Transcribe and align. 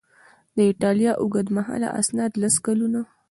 د 0.55 0.57
ایټالیا 0.69 1.11
اوږدمهاله 1.21 1.87
اسناد 1.99 2.31
لس 2.41 2.55
کلونه 2.65 3.01